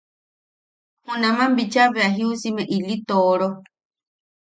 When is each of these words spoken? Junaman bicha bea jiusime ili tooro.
Junaman 1.05 1.55
bicha 1.57 1.83
bea 1.93 2.09
jiusime 2.17 2.63
ili 2.77 2.95
tooro. 3.07 3.47